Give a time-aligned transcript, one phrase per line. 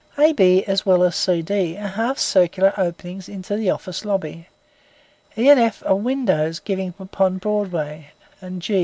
[0.17, 0.33] A.
[0.33, 1.43] B., as well as C.
[1.43, 4.47] D., are half circular openings into the office lobby.
[5.37, 5.47] E.
[5.47, 5.83] F.
[5.85, 8.07] are windows giving upon Broadway,
[8.41, 8.79] and G.